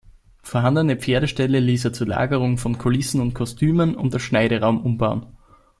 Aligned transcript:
Vorhandene 0.41 0.95
Pferdeställe 0.95 1.59
ließ 1.59 1.85
er 1.85 1.93
zur 1.93 2.07
Lagerung 2.07 2.57
von 2.57 2.79
Kulissen 2.79 3.21
und 3.21 3.35
Kostümen 3.35 3.93
und 3.95 4.11
als 4.15 4.23
Schneideraum 4.23 4.83
umbauen. 4.83 5.27